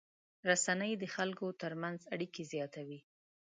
[0.49, 2.99] رسنۍ د خلکو تر منځ اړیکې زیاتوي.